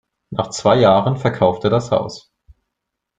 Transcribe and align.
Nach 0.31 0.49
zwei 0.49 0.79
Jahren 0.79 1.15
verkaufte 1.15 1.69
das 1.69 1.91
Haus. 1.91 2.31